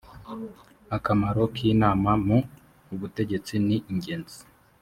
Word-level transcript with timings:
akamaro 0.95 1.43
k 1.53 1.55
inama 1.71 2.11
mu 2.25 2.37
ubutegetsi 2.93 3.53
ningenzi 3.65 4.41